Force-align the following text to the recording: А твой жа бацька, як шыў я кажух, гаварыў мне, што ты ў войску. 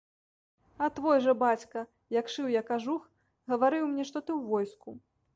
А 0.85 0.87
твой 0.99 1.19
жа 1.25 1.33
бацька, 1.43 1.83
як 2.19 2.31
шыў 2.35 2.47
я 2.59 2.63
кажух, 2.71 3.01
гаварыў 3.53 3.85
мне, 3.91 4.03
што 4.11 4.17
ты 4.25 4.31
ў 4.39 4.55
войску. 4.55 4.89